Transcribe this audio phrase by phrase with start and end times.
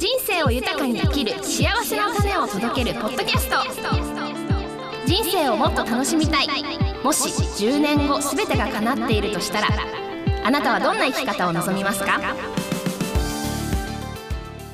[0.00, 3.56] 人生を豊かに生きる幸せの種を届けるポッドキャスト。
[5.04, 6.48] 人生をもっと楽しみたい。
[7.04, 9.68] もし10年後全てが叶っているとしたら
[10.42, 12.18] あなたはどんな生き方を望みますか？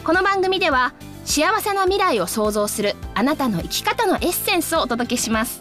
[0.04, 0.94] この番組では
[1.24, 5.60] 幸せな未来を創造するあなたの生き方のエッセンスをお届けします。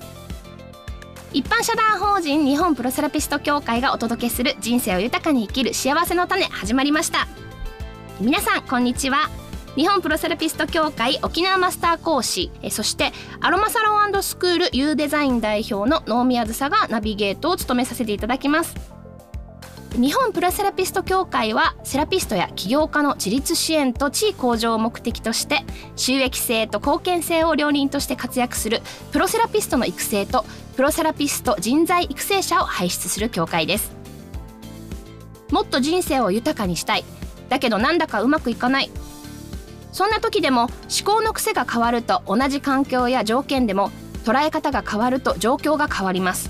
[1.34, 7.28] 一般社団法人日本プロセラピスト協会がお届けする人生を豊かに生きる幸せの種始まりました。
[8.22, 9.28] 皆さんこんにちは。
[9.76, 13.12] 日本プロセラピスト協会沖縄マスター講師えそして
[13.42, 18.76] アロマサロンスクール U デザイン代表の能宮梓がナビゲートを務めさせていただきます。
[19.96, 25.64] 日本プロセラピスト協会はセラピストや起業家の自立支援と地位向上を目的として
[25.96, 28.82] 収益性と貢献性を両輪として活躍する
[29.14, 33.96] プロセラピストの育成とプロセラピスト人材育成者を輩出する協会です。
[35.50, 37.06] もっと人生を豊かにしたい。
[37.48, 38.92] だけどなんだかうまくいかない。
[39.96, 40.70] そんな時でも思
[41.06, 43.92] 考の癖が変わると同じ環境や条件でも
[44.26, 46.50] 捉え方が変わると状況が変わります。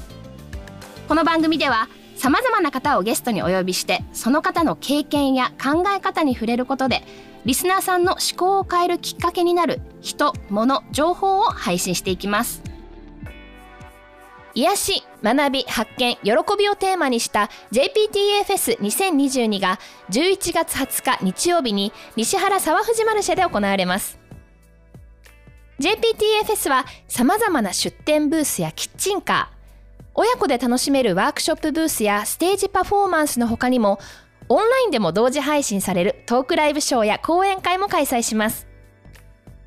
[1.07, 7.03] この番組では様々な方をゲストにお呼びしてその方の経験や考え方に触れることで
[7.45, 12.63] リスナーさんの思考を変えるきっかけになる人物情報を配信していきます。
[14.55, 24.17] 癒し学び発見喜びをテーマにした JPTA フェス2022が11月20日日曜日に西原沢藤マルシェで行われます。
[25.79, 33.99] JPTA フェスはさまざまな出店ブースやキッチンカー親子で楽しめるワークショップブースやステージパフォーマンスの他にも
[34.47, 38.67] オンラインでも同時配信されるトークライブショーや講演会も開催します。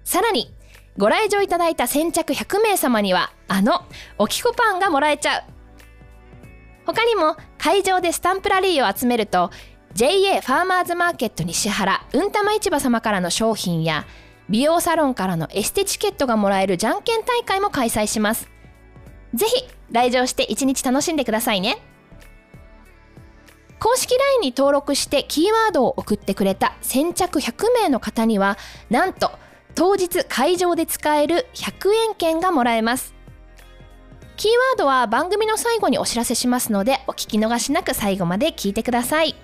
[0.05, 0.55] さらに
[0.99, 3.85] ご来場いただいた先着100名様にはあの
[4.19, 5.43] おきこパンがもらえちゃう。
[6.87, 9.51] 他にも会場でスタンプラリーを集めると
[9.95, 14.07] JA ファーマーズマーケット西原うんたま市場様からの商品や
[14.49, 18.49] 美容サロンからのエステチケットがもらえるじゃんけん大会も開催します。
[19.35, 21.79] ぜひ来場して一日楽しんでくださいね。
[23.79, 28.59] 公式 LINE に登録してキーワードを送ってくれた先着100名の方には
[28.91, 29.31] なんと
[29.79, 33.15] 当日会場で使える100円券がもらえます。
[34.37, 39.37] キーワードは番組の最後にお知らせしますのでお聞き逃しなく最後まで聞いてください。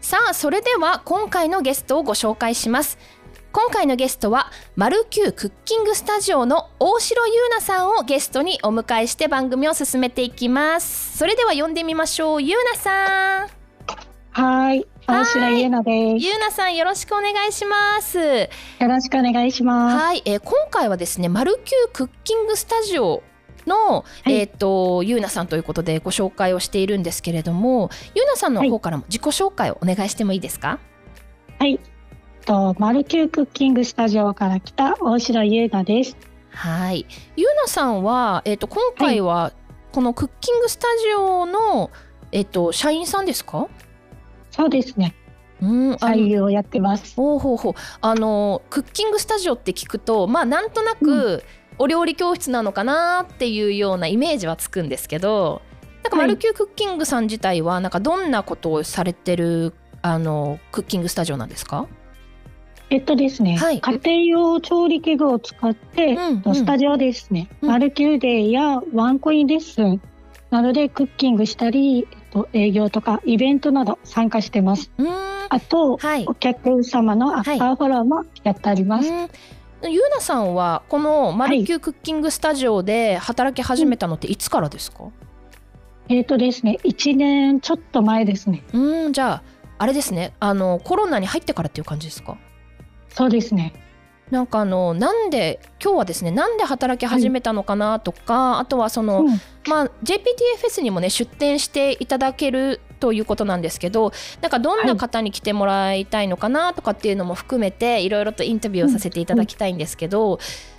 [0.00, 2.98] さあそれでは今回のゲストをご紹介します。
[3.52, 11.16] 今回のゲストはマルキュークッキングスタジオの大城優奈さんをゲストにお迎えして番組を進めていきます。
[11.16, 12.42] それでは呼んでみましょう。
[12.42, 13.48] 優奈さん。
[14.32, 14.84] はい。
[15.08, 16.26] 大城優奈です。
[16.26, 18.18] 優奈さんよろしくお願いします。
[18.18, 18.48] よ
[18.86, 20.04] ろしくお願いします。
[20.04, 23.22] はい、えー、今回はですねマルキュークッキングスタジオ
[23.66, 30.78] の、はい、えっ、ー、とゆうなさんということでご紹介をしているんですけれどもゆうなさんの方からも自己紹介をお願いしてもいいですか？
[31.58, 31.80] はい。
[32.44, 36.18] と、マルキュークッキングスタジオから来た大城優奈です。
[36.50, 37.06] はい。
[37.34, 39.52] 優奈さんは、えっ、ー、と、今回は、
[39.92, 41.90] このクッキングスタジオの、
[42.32, 43.68] えっ、ー、と、社員さんですか？
[44.58, 45.14] そうですね。
[45.62, 47.14] うん、俳優をやってます。
[47.16, 47.72] ほうほうほう。
[48.00, 51.42] あの、クッキングスタジオって聞くと、まあ、なんとなく、
[51.78, 55.62] お料理教室なのかなっていうようなイメージはつくんですけど、
[56.02, 61.86] なんかマルキュークッキングさん自体は、なんかどんなことをされてる、あの、クッキングスタジオなんですか？
[62.90, 70.00] えっとですね、はい、家庭用調理器具を使って、うんうん、スタジオですね、うん、マルキューデーやワンコインレッスン
[70.50, 74.90] などでクッキングしたり、と、営業とかイベントなど参加してます。
[75.48, 79.10] あと、はい、お客様のアフターフォローもやってあります。
[79.10, 79.28] はい
[79.80, 85.12] ゆうなさんはこのマルキュークッキングスタジオで働き始めたのっていつからですか、うん、
[86.08, 88.64] えっ、ー、とですね1年ちょっと前ですね。
[88.72, 89.12] うん。
[89.12, 89.42] じゃあ
[89.78, 90.34] あれですね。
[90.40, 92.36] あのコロナに入ってからっていう感じですか？
[93.08, 93.72] そうですね
[94.30, 99.28] なんかあのなんで今日はですねなんで働き始めたのかなとか、はい、あとはその、うん、
[99.66, 110.38] まあ JPTFS にもね出展していただけるということなんですけどなんかどんな方に来てもらいたいのかなとかっていうのも含めていろいろとインタビューをさせていただきたいんですけど、うん、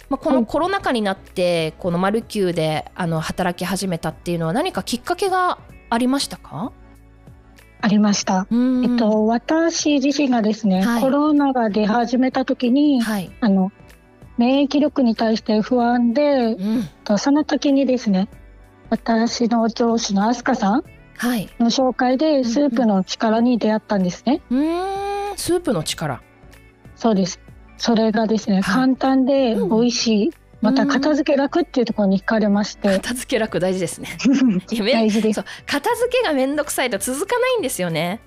[0.09, 5.59] まあ、このコロナ禍になってこのマルキューであの働き始めたっていうのは何かきっかけが
[5.89, 6.71] ありましたか？
[7.81, 8.47] ありました。
[8.51, 13.71] えっと、私自身がですね、はい、コロナが出始めた時に、はい、あの
[14.37, 18.29] 免疫力に対して不安で、うん、とその時にですね
[18.89, 20.83] 私の上司の飛鳥さん
[21.59, 24.41] の紹介でスープの力に出会ったんですね。
[24.49, 26.21] うん、スープの力。
[26.95, 27.39] そうです。
[27.77, 30.31] それがですね、はい、簡単で美味しい、
[30.61, 34.09] また片付け楽っていうところに惹かれまして、片付け楽大事ですね。
[34.93, 35.43] 大事です。
[35.65, 38.19] 片付けが面倒くさいと続かないんですよね。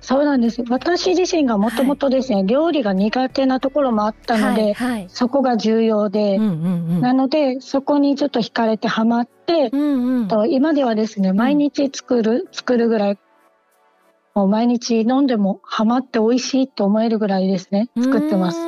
[0.00, 0.62] そうなんです。
[0.68, 13.18] 私自身がもともとですね、はい、料理が苦手なところもあったので、はいはい、そこが重要で、うんうんうん、なのでそこにちょっと惹かれてハマって、うんうん、と今ではですね毎日作る、うん、作るぐらい
[14.34, 18.58] もう毎日飲んでもハマって美味しいと思えるぐらいですね作ってます。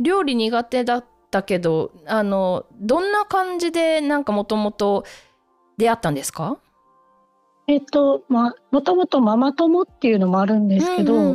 [0.00, 5.04] 料理苦手だったけどあのどんな感じでなんかもともと
[5.78, 6.58] 出会ったんですか？
[7.68, 11.34] えっと、まあ、もともとママ友っていうのもあるんですけど、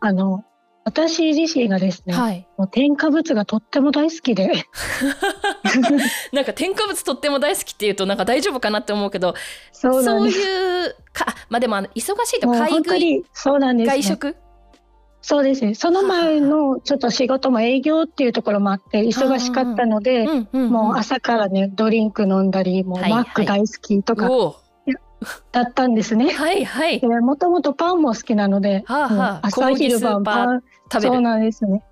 [0.00, 0.44] あの、
[0.84, 4.52] 私自身がですね、はい、もう添加物がとっても大好きで。
[6.32, 9.34] なんか添加物とっても大好きっていうとなんか大丈夫かなって思うけど
[9.72, 14.36] そういうかまあでも忙しいと買い食いそうなんです、ね、外食
[15.26, 15.74] そうですね。
[15.74, 24.28] その前のちょっと仕事も営業っていうところもあって忙しかったので、もう朝からねドリンク飲んだりもうマック大好きとか、
[25.50, 26.28] だったんですね。
[26.28, 27.00] はいはい。
[27.02, 30.62] もともとパンも好きなので、はあはあ、朝昼晩パン
[31.00, 31.82] そうなんですね。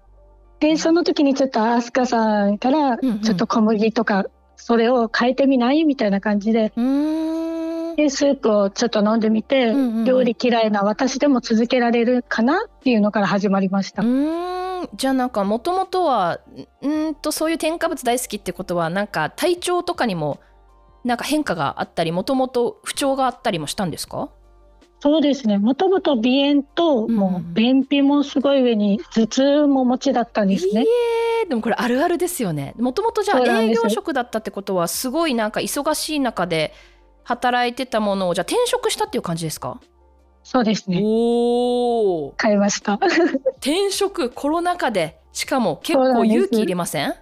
[0.61, 4.26] でその時にちょっと飛鳥さんからちょっと小麦とか
[4.56, 5.87] それを変えてみない？
[5.87, 6.75] みたいな感じで。
[7.97, 14.03] でスープをちょっと飲んでみて、うんうん、料理嫌いな私でも続けられるかなっていうのから始まりました。
[14.94, 16.41] じゃあなんかもともとは
[16.81, 20.41] うんとそういう添加物大好きってことはなんか体調とかにも
[21.05, 24.31] なんか変化があったりもともと不調があったりもしたんですか？
[25.00, 25.59] そうですね。
[25.59, 30.85] もともと鼻炎と、もう便秘もすごい上に頭痛も持ちだったんですね。
[31.43, 32.75] えー、でもこれあるあるですよね。
[32.79, 36.73] もともとじゃあ営業職だったってことはすごいなんか忙しい中で
[37.24, 39.80] 働いてたものをじゃあ転職したっていう感じですか？
[40.44, 41.00] そうですね。
[41.04, 42.34] おお。
[42.40, 42.94] 変えました。
[43.62, 47.14] 転職コロナ禍でしかも結構勇気いりません？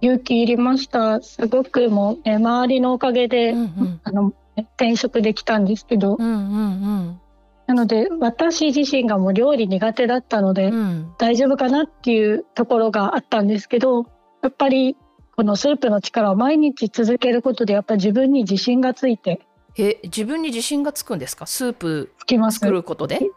[0.00, 1.20] 勇気いりました。
[1.20, 7.20] すごくもう、ね、周りのおかげで、うんうん、あの転職できたんですけど、うんうんうん、
[7.66, 14.04] なので私自身がもう料理苦手だったので、うん、大丈夫かなっていうところがあったんですけど
[14.42, 14.96] やっぱり
[15.36, 19.40] このスープの力を毎日続けることでやっぱり自分に自信がついて。
[19.76, 21.46] え自分に自信がつくんですか？
[21.46, 22.12] スープ
[22.52, 23.28] 作ることで？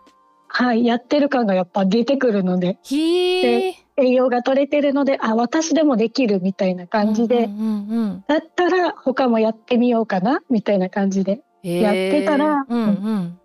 [0.49, 2.77] はいやってる感がやっぱ出てくるので。
[2.89, 11.41] で栄養が取れてるのであ私でもできるみたいな感じで、うんうんうんうん、だったら他もやってみようかなみたいな感じで。
[11.63, 13.39] やってたら、うんうん、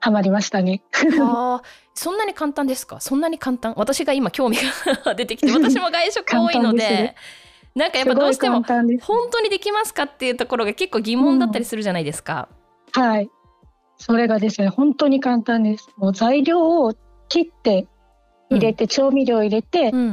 [0.00, 0.82] ハマりましたね。
[1.20, 1.62] あ
[1.94, 3.00] そんなに簡単ですか？
[3.00, 3.74] そんなに簡単？
[3.76, 4.58] 私が今興味
[5.04, 7.14] が 出てきて 私も外食多いので
[7.78, 12.48] なんかやっぱどうしても本当にできますかっていうところが結構疑問だったりするじゃないですか。
[12.96, 13.30] うん、はい。
[13.96, 15.88] それがですね本当に簡単です。
[15.96, 16.94] もう材料を
[17.28, 17.86] 切って
[18.50, 20.06] 入れて、うん、調味料入れて、うんうん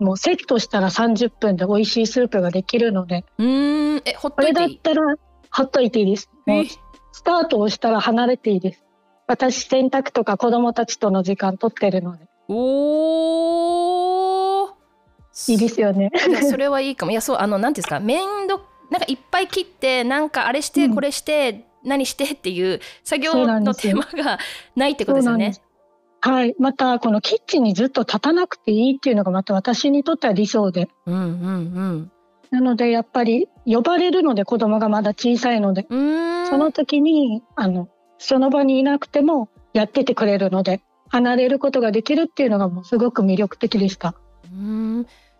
[0.00, 0.04] うん。
[0.06, 3.24] もうセットしたら30分で美味しいスープができるので。
[3.38, 4.02] うん。
[4.04, 4.78] えほっといていい？
[4.78, 5.16] これだったら
[5.50, 6.30] ほっといていいです。
[6.46, 6.64] もう
[7.12, 8.84] スタートをしたら離れていいです。
[9.26, 12.26] 私洗濯とか子供たちとの時間取ってるので。
[12.46, 13.83] お
[15.48, 16.10] いいですよね
[16.48, 24.38] それはいいかもいやそうあの何ていうんですか面倒なんかいっぱい切ってなんかあれしてこれして、うん、何してっていう作業の手間が
[24.76, 25.54] ないってことですよね
[26.26, 26.54] はい。
[26.58, 30.88] また、このキッチンにずっと立たなくていいっていうのがまた私にとっては理想で。
[31.04, 32.12] うんうんうん。
[32.50, 44.14] なので、やっぱり呼ばれるので子供がまだ小さいので、その時に、あの、その場にいなくてもやっててくれるので、離れることができるっていうのがもうすごく魅力的でした。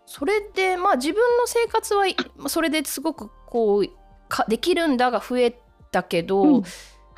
[0.07, 2.05] うんそれで、まあ自分の生活は
[2.47, 3.89] それですごくこう
[4.29, 5.59] かできるんだが増え
[5.91, 6.63] たけど、うん。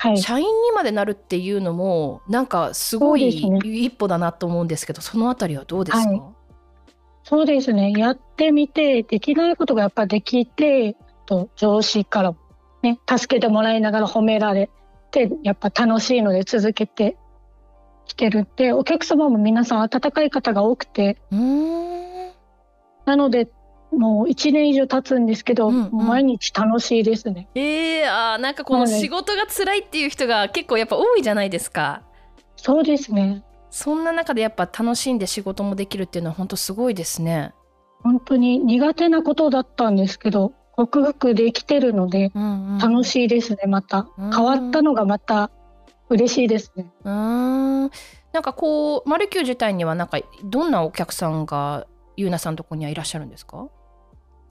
[0.00, 6.22] はい、社員にまでなるっていうのもなんかすごい一歩だなと思うんですけどそのあたりはどうですか、はい、
[7.24, 7.92] そうですね。
[7.96, 10.94] やってみてできないことがやっぱできて
[11.26, 12.34] と上司から
[12.82, 14.70] ね助けてもらいながら褒められ
[15.10, 17.16] てやっぱ楽しいので続けて
[18.06, 21.18] きてるってお客様も皆さん温かい方が多くて
[23.08, 23.48] なので
[23.90, 27.48] もう1年以上経つんですけど、うんうん、毎日楽しいですね。
[27.54, 32.02] えー、あなんかこの仕事が辛いっていう人が結構やっぱ多いじゃないですか。
[32.56, 33.42] そうですね。
[33.70, 37.54] そんな中でやっぱ楽しんで仕事もできるっていうのは本当すごいですね。
[38.02, 42.30] 本当に苦手なことだったんですけど克服できてるので
[42.80, 45.50] 楽しいですね、また変わったのがまた
[46.08, 46.92] 嬉しいですね。
[47.04, 47.90] うん
[48.32, 51.86] なんかこうマルキュー自体にはなんかどんなお客さんが
[52.18, 53.68] ゆうなさんとこにはいらっしゃるんですか？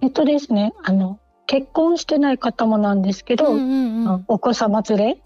[0.02, 5.22] えっとですね、あの結婚してない方もなんですけど、うんうんうん、お子様連れ、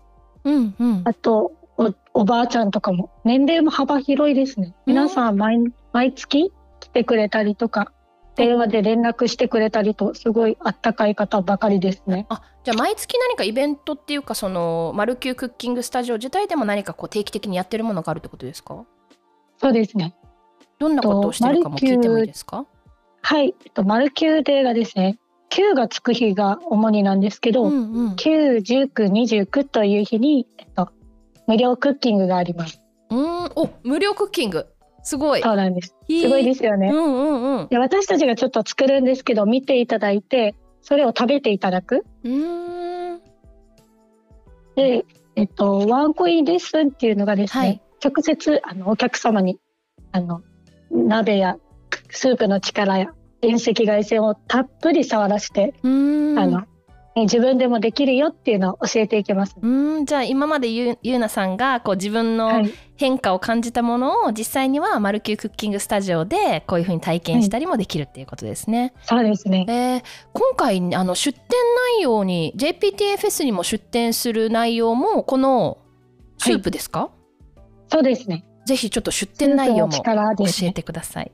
[0.45, 4.73] うんうん、あとおおばあちゃんとかも年齢も幅広いですね。
[4.85, 5.59] 皆さん毎,、
[5.93, 7.93] 毎月来てくれたりとか
[8.35, 12.25] 電話で連絡してくれたりとすごいあったかい方ばかりですね。
[12.29, 18.85] あじゃあ毎月何かイベントっていうかそのマルキュークッキングスタジオ自体でも何かこう定期的にやってるものがあるってことですか？
[19.57, 20.15] そうですね。
[20.81, 22.65] どんなことをしてるかも聞いてもいいですか？
[23.21, 25.19] はい、えっと、マルキューデーがですね
[25.51, 29.11] 9がつく日が主になんですけど、うんうん、9、19、
[29.45, 30.89] 29という日に、えっと、
[31.45, 32.81] 無料クッキングがあります。
[33.11, 33.19] うん
[33.55, 34.65] お無料クッキング
[35.03, 35.41] すごい。
[35.41, 35.95] そうなんです。
[36.09, 36.89] すごいですよね。
[36.89, 37.67] うんうんうん。
[37.67, 42.05] で私たちがちょっと作るんですけど見ていただいてそれを食べていただく。
[42.23, 43.21] うん
[44.75, 49.59] で、えっとワンコインレッスンっていうのがですね、はい、直接あのお客様に
[50.11, 50.41] あの
[50.91, 51.57] 鍋や
[52.09, 56.63] スープの力や遠赤外線をたっぷり触らせてあの
[57.15, 59.57] 自分でもできるよっていうのを教えていきます。
[59.61, 62.63] うんじゃあ今までゆゆうなさんがこう自分の
[62.95, 68.93] 変化を感じたものを実際にはマルキュークッキングスタジオでこういうふうに体験したりもできるっていうことですね。
[69.07, 71.49] はい、そうですね、えー、今回あの出展
[71.97, 75.79] 内容に JPTFS にも出展する内容もこの
[76.37, 77.09] スープですか、はい、
[77.89, 78.45] そうですね。
[78.65, 80.03] ぜひちょっと出展内容も教
[80.63, 81.31] えてください。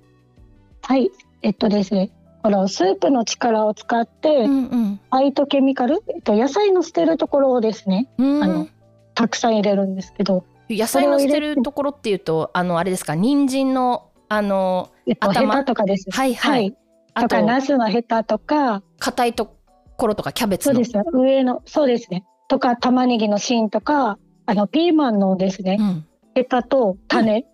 [0.82, 2.12] はい、えっとですね、
[2.44, 8.68] このスープの力を使って、うんうん、ファイトケミカル、えっと、野菜の捨てるところをですね、あの
[9.16, 10.46] たくさん入れるんですけど。
[10.70, 13.16] 野菜の捨てるところっていうとあのあれですか？
[13.16, 16.10] 人参のあの、えっと、ヘタとかです。
[16.12, 16.76] はいはい、はい、
[17.14, 18.84] あとナスのヘタとか。
[19.00, 19.56] 硬いと
[19.96, 20.92] ころとかキャベツそうです。
[21.14, 22.26] 上のそうですね。
[22.50, 26.06] とか玉ねぎの芯とかあのピーマンのですね、うん、
[26.38, 27.48] ヘタと種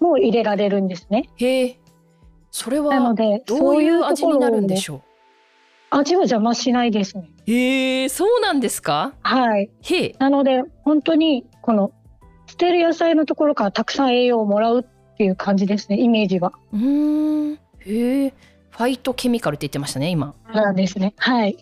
[0.00, 1.80] も入れられるんですね、うん、へえ
[2.52, 5.02] それはなのでどういう味になるんでしょう？
[5.90, 7.28] 味は邪魔しないですね。
[7.46, 9.12] へえそうなんですか？
[9.22, 9.70] はい。
[9.82, 11.90] へなので本当にこの
[12.46, 16.52] 捨てる野菜のところからたくさん栄養をもらうっていう感じですねイメージは。
[16.72, 18.34] うんへえ
[18.70, 20.34] ファイトケミカルって言ってましたね今。
[20.54, 21.56] なんですねはい。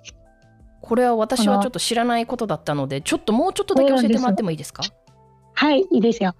[0.83, 4.83] これは私はちょっと知らないことだったのでちょっともうちょっとだけ教えてもらってもいいですか？
[5.55, 6.35] はいいいですよ。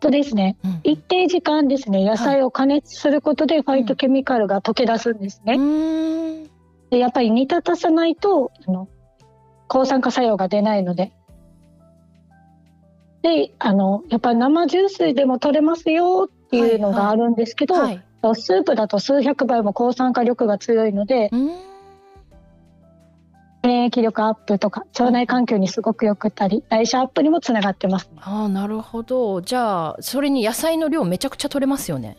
[0.00, 2.04] とですね、うん、一定時間ですね。
[2.04, 5.54] 野菜を加熱することでファイトケミカルが溶け出すんですね。
[5.54, 6.44] うん、
[6.90, 8.88] でやっぱり煮立たさないとあの
[9.68, 11.12] 抗酸化作用が出ないので。
[13.22, 18.02] であのやっぱり生ジュースでも取れますよっていうのがあるんですけど、はい。
[18.22, 21.30] はい、スープだと数百倍も抗酸化力が強いので。
[23.62, 29.42] 免疫力アップとか腸内環境にすごくよくったり代謝アップにもつながってます、ね、あなるほど。
[29.42, 32.16] じゃあそれに野菜の量めちゃくちゃ取れますよね。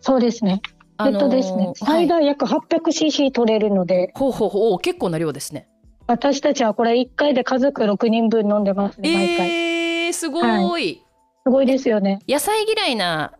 [0.00, 0.60] そうですね。
[1.04, 4.78] えっとですね、最大約 800cc 取れるので、ほうほうほう。
[4.78, 5.66] 結構な量ですね。
[6.06, 9.50] 私たちはこれ1回で家族6人分飲んでますね毎回。
[9.50, 11.02] えー、すごい、はい、
[11.44, 12.20] すごいですよね。
[12.28, 13.32] 野菜嫌いな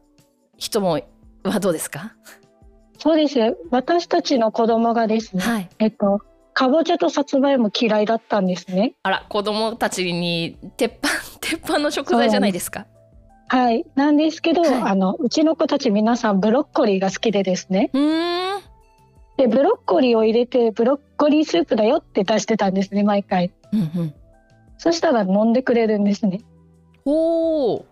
[0.57, 1.01] 人も
[1.45, 2.15] はどうですか？
[2.99, 3.39] そうです。
[3.71, 6.23] 私たちの子供がですね、はい、えっと
[6.55, 8.95] かぼちゃとさつまいも嫌いだったんですね。
[9.03, 11.09] あら子供たちに鉄板
[11.41, 12.87] 鉄板の食材じゃないですか？
[13.49, 17.91] はいなんですけど、はい、あのうちの子たち皆さんブロッコリーが好きでですね。
[19.37, 23.53] でブロッコリーを入れてブロッコリースープだよって出してたんですね毎回。
[23.73, 24.15] うんうん、
[24.79, 26.41] そしたら飲んでくれるんですね。
[27.05, 27.85] お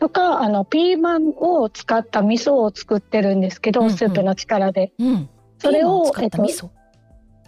[0.00, 4.92] とかあのピーマンを使った味噌を作ってるんですけど、うんうん、スープの力で。
[4.98, 6.42] うん、それをえっと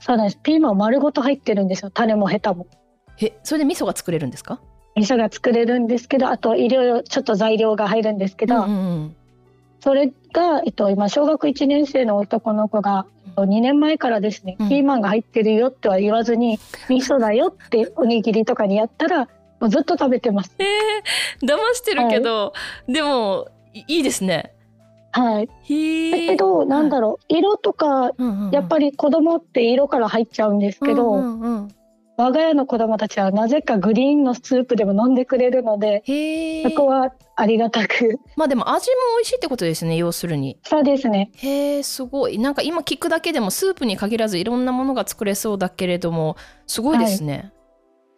[0.01, 0.39] そうなんです。
[0.43, 1.91] ピーマン丸ごと入ってるんですよ。
[1.91, 2.67] 種もヘタも。
[3.21, 4.61] え、それで味噌が作れるんですか？
[4.95, 8.73] 味噌が作れるんですけど、あといろいろちょっと材料が入るんですけど、うんうんう
[9.07, 9.17] ん、
[9.81, 19.29] それがえっと今小学1年生の男の子が2年前からですね、ピーマンが入ってるよっては言わずに、味噌だよっておにぎりとかにやったら。
[19.59, 20.55] もうずっと食べてます。
[20.59, 22.53] えー、騙してるけど、は
[22.87, 24.53] い、でもいいですね。
[25.17, 25.47] はい。
[25.47, 25.53] だ
[26.19, 28.11] けど、なんだろう、色とか、
[28.53, 31.69] やっぱり子供って色から入っちゃうんですけど、うんうんうん、
[32.19, 36.03] 我が家の子供たちはなぜかグリーンのスープでも飲んでくれるので、
[36.65, 38.21] そこはありがたく。
[38.37, 40.59] まあでも味も美味しいってことですね、要するに。
[40.63, 41.31] そうですね。
[41.37, 42.39] へえ、すごい。
[42.39, 47.33] なんか今聞くだけでもスープに限らずいろんなものが作れそうだけれども、すごいですね。
[47.35, 47.53] はい、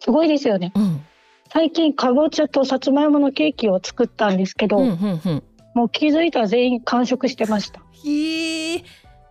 [0.01, 0.73] すごいですよね。
[0.75, 1.01] うん、
[1.49, 5.43] 最近かぼちゃとさつまいものケーキを作ったんですけど、うんうんうん
[5.79, 7.79] もう気づいたら全員完食してました。
[8.05, 8.83] へえ。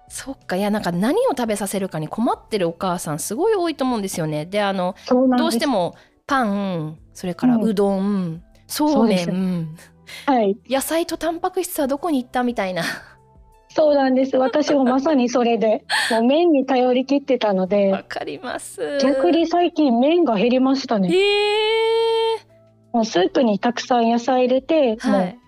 [0.09, 4.47] そっかいやなんか何を食べさせるかに困ってるお母さんすごい多いと思うんですよね。
[4.47, 4.95] であの
[5.37, 5.95] どうしても
[6.27, 9.77] パンそれからうどん、うん、そうめん、
[10.25, 12.83] はい、野菜とタンパク質はどこに行ったみたいな。
[13.69, 21.11] そうなんです私もまさにそれで もう麺に頼り切ってたのでわかります逆に最近麺が減りましたね。
[21.13, 22.39] へ
[22.95, 25.39] もうスープにたくさん野菜入れて、はい、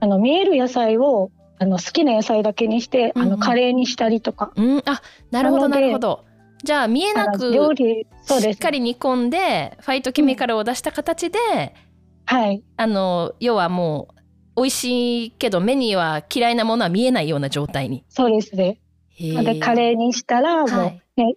[0.00, 4.52] あの見える野菜をあの好きな野菜だけにして、うんうん、あのカレーにしたりとか。
[4.56, 6.24] うん、あなるほどなるほど。
[6.62, 8.56] じゃあ見えなく料理そうです。
[8.56, 11.38] しっかり煮込んでファイトケミカルを出した形で、
[12.30, 12.62] うん、はい。
[12.76, 14.08] あの要はも
[14.56, 18.04] う美味しいけど目には嫌いなものは見えないような状態に。
[18.08, 18.80] そうですね。
[19.18, 21.36] でカレーにしたらもうね、はい、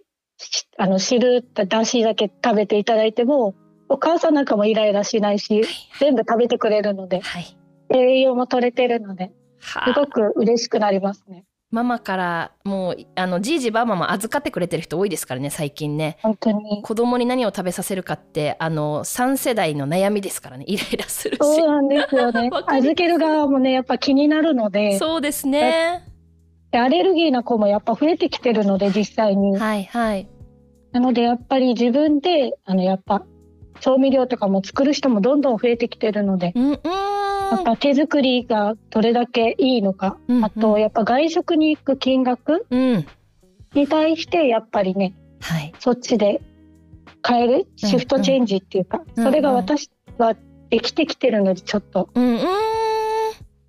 [0.78, 3.54] あの汁だしだけ食べていただいても
[3.88, 5.72] お母さんなんかもイライラしないし、はい。
[5.98, 7.56] 全部食べてくれるので、はい、
[7.94, 9.30] 栄養も取れてるので
[9.60, 11.44] すごく嬉しくなりますね。
[11.70, 16.18] ママからもうあのじいじばママ預かってくれてる人多いですからね最近ね。
[16.20, 16.82] 本当に。
[16.82, 20.64] 子供に何を食べさせるかってあの3世代の悩みですからね。
[20.68, 21.38] イライラするし。
[21.38, 22.50] そうなんですよね。
[22.68, 24.98] 預ける側もねやっぱ気になるので。
[24.98, 26.04] そうですね。
[26.72, 29.56] アレルギーな子もやっぱ増えてきてるので実際に。
[29.56, 30.28] はいはい。
[30.92, 33.24] なのでやっぱり自分であのやっぱ
[33.80, 36.78] 調味料とかも作る人もどんどん増えてきてるので、うんうん、
[37.52, 46.40] やっぱ手作りがどれだけいいのか、うんうん、あとやっぱ外食に行く金額に対してやっぱりね、はい、そっちで
[47.26, 47.68] 変える？
[47.76, 49.24] シフトチェンジっていうか、うん。
[49.24, 50.34] うん、それが私は
[50.70, 52.34] できてきてるのでちょっと、うん。
[52.34, 52.40] うん、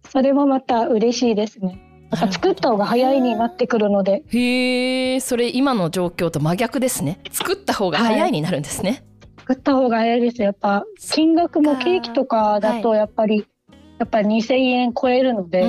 [0.10, 1.80] それもまた嬉しいですね。
[2.12, 4.24] やっぱ作った方が早いになってくるので。
[4.28, 7.20] へえ、それ今の状況と真逆ですね。
[7.32, 8.90] 作った方が早いになるんですね。
[8.90, 9.00] はい。
[9.40, 10.42] 作った方がいいです。
[10.42, 13.48] やっぱ金額もケーキとかだとやっぱり、はい、
[14.00, 15.66] やっぱり2,000円超えるので、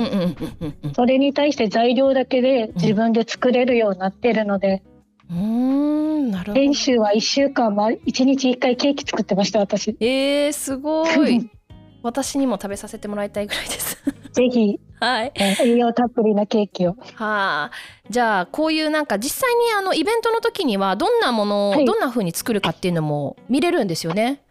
[0.95, 4.83] それに対して材料だけで自分で作れるようになってるので、
[5.29, 6.61] うん、なるほど。
[6.61, 9.95] 練習は1週間1日1回ケーキ作ってました私。
[9.99, 11.49] えー、すごい。
[12.03, 13.97] 私にも食べさせてもらいたいぐらいです。
[14.31, 16.95] ぜひ、 はい、栄養たっぷりなケーキを。
[17.15, 17.71] はあ、
[18.09, 24.41] じゃあこういうなんか実際にあのイベントの時にはどんなものを、はい、どんな風に作るかっていうのも見れるんですよね。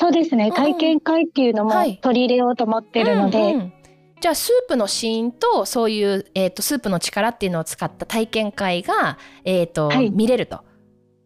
[0.00, 3.38] そうですね、体験会っていうのも取り入れようと思ってるので。
[3.38, 3.72] はいうんうん。
[4.20, 10.64] じゃあスープのシーンとそういう、えーと、スープの力っていうのを使った体験会が、えーと、はい、見れると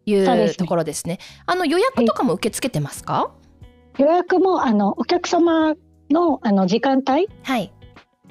[0.05, 1.17] いうところですね。
[1.47, 3.31] あの予約とかも受け付けてますか、は
[3.97, 5.73] い、予約もあのお客様
[6.11, 7.73] のあの時間帯、はい、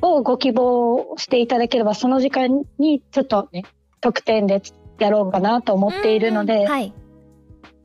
[0.01, 3.65] をご希望していただければその時間にちょっとね
[4.01, 4.63] 特典で
[4.99, 6.95] やろうかなと思っているので、はい、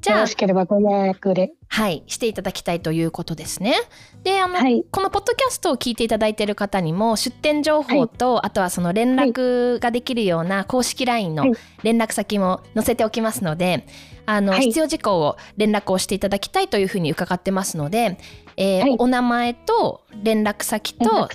[0.08, 1.52] じゃあよろしければご予約で。
[1.70, 3.76] はいしていただきたいということですね。
[4.24, 11.46] であの、はい、このポッドキャストを聞いていただいている方にも出店情報と、はい、あとはその連絡ができるような公式 LINE の
[11.84, 13.86] 連絡先も載せておきますので、
[14.26, 18.17] あの、必要事項を連絡をしていただきたいというふうに伺ってますので、
[18.58, 21.30] えーはい、お名前と連絡先と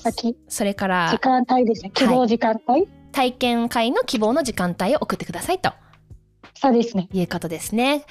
[0.48, 1.90] それから時間帯ですね。
[1.94, 5.72] 希望時間帯、はい、体験会の希望の時間帯を送ってくださいと。
[6.54, 7.08] そうですね。
[7.12, 8.04] いうことですね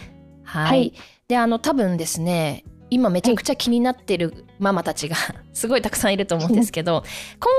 [0.60, 0.94] はい、はい、
[1.28, 5.16] であの多分ですね今めちゃくちゃ気になってるママたちが
[5.54, 7.04] すごいたくさんいると思うんですけど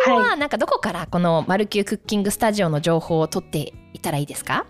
[0.07, 4.67] 今後はなんかどこからこのマルキュークッキングスタジオの情報を取っていたらいいですか？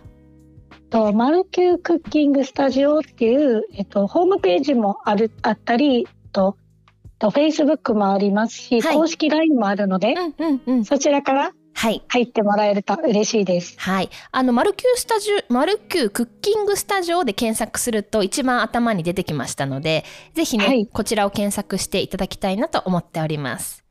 [0.89, 6.55] とマルキュークッキングスタジオっていう、えっと、ホームページもあるあったりと
[7.19, 13.75] と Facebook もありますし、はい、公式 LINE もあるので、うんうんうん、そちらから入ってもらえると嬉しいです。
[13.77, 14.09] はい。
[14.31, 23.83] あの、マルキュースタジオ、マルキュークッキングスタジオで検索すると一番頭に出てきましたので、ぜひね、はい、こちらを検索していただきたいなと思っております。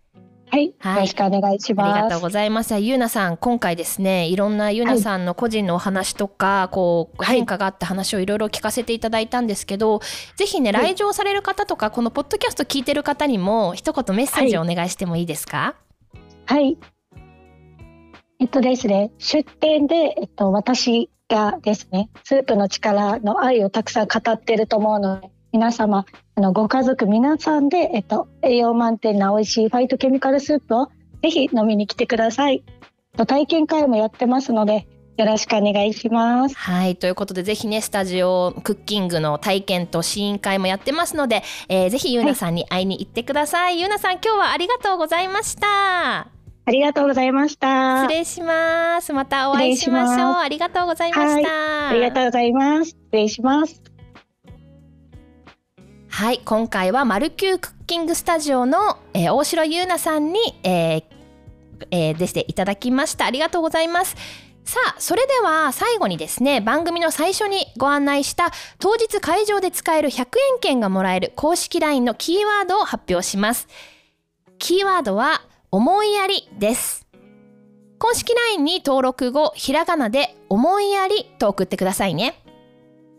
[0.50, 1.92] はい、はい、よろしくお願いします。
[1.92, 2.78] ありがとうございます。
[2.78, 10.00] ゆうなさん、今回ですね、いろんなゆうなさんの個人のお話とか、はい、こう変化があった話をいろいろ聞かせていただいたんですけど、
[10.36, 15.74] ぜひね、来場される方とか、このポッドキャスト聞いてる方にも一言メッセージをお願いしてもいいですか？
[16.44, 16.76] はい。
[18.42, 25.30] えっとですね、出店でえっと私がですね、スープの力の愛をたくさん語ってると思うので。
[25.52, 30.86] 皆様あのご家族皆さんで、えっと、栄養満点な美味しいファイトケミカルスープを
[31.22, 32.64] ぜひ飲みに来てください。
[33.26, 36.56] 体験会もやってますのでよろしくお願いします。
[36.56, 36.96] はい。
[36.96, 43.74] ということで、ぜひね、スタジオクッキングの体験と試飲会もやってますので、えー、ぜひゆうなさんに会いに行ってください。
[43.74, 46.31] はい、ゆうなさん、今日はありがとうございました。
[46.64, 48.02] ありがとうございました。
[48.02, 49.12] 失礼します。
[49.12, 50.34] またお会いしましょう。
[50.36, 51.90] ありがとうございました、はい。
[51.90, 52.90] ありがとうございます。
[52.90, 53.82] 失礼します。
[56.12, 61.04] はい今回はマルキュークッキングスタジオの、えー、大城優奈さんに、えー
[61.90, 64.14] えー、出ていただきましたありがとうございます
[64.62, 73.66] さあそれでは最後にですね番組の最初にご案内した当日会場で使える100円券がもらえる公式 LINE のキーワードを発表します
[74.58, 75.42] キーワードは
[75.74, 77.08] 思いやりです。
[77.98, 82.44] 公式 LINE に登録後ひらがなで思いやりと送ってくださいね。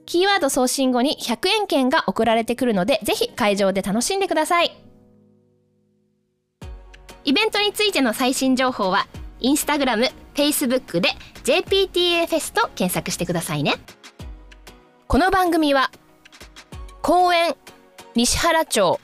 [0.06, 4.72] キーワード送信後に100円券が送られてくるので、ぜひ会場で楽しんでください。
[7.24, 9.08] イベントについての最新情報は、
[9.40, 11.10] インスタグラム、フェイスブックで
[11.46, 13.74] JPTA フェスと検索してくださいね。
[15.08, 15.90] この番組は
[17.02, 17.56] 公園
[18.14, 19.00] 西原町。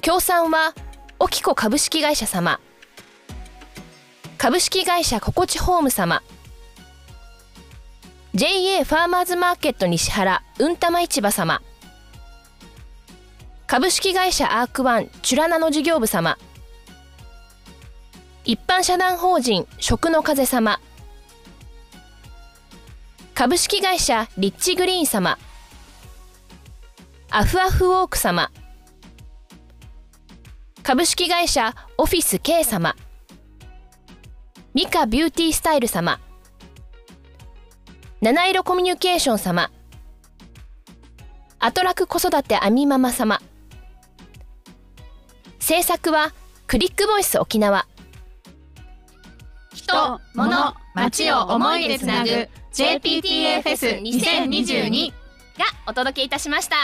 [0.00, 0.72] 協賛は
[1.24, 2.58] オキコ株式会社様。
[4.38, 6.20] 株式会社ココチホーム様。
[8.34, 11.62] JA ファーマーズマーケット西原うんたま市場様。
[13.68, 16.38] 株式会社アークワンチュラナの事業部様。
[18.44, 20.80] 一般社団法人食の風様。
[23.34, 25.38] 株式会社リッチグリーン様。
[27.30, 28.50] アフアフウォーク様。
[30.82, 32.96] 株式会社オフィス K 様。
[34.74, 36.18] ミカビューティースタイル様。
[38.20, 39.70] 七色コミュニケーション様。
[41.60, 43.40] アトラク子育てアミママ様。
[45.60, 46.34] 制作は
[46.66, 47.86] クリックボイス沖縄。
[49.72, 52.28] 人、物、街を思いでつなぐ
[52.72, 55.14] JPTA フェス2022が
[55.86, 56.76] お届けいたしました。